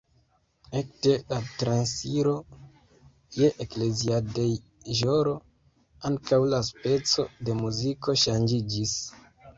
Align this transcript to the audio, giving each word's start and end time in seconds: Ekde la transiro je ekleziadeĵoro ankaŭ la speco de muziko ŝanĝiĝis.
Ekde 0.79 1.11
la 1.33 1.37
transiro 1.63 2.31
je 3.41 3.51
ekleziadeĵoro 3.65 5.35
ankaŭ 6.11 6.41
la 6.55 6.63
speco 6.71 7.27
de 7.51 7.57
muziko 7.63 8.21
ŝanĝiĝis. 8.25 8.97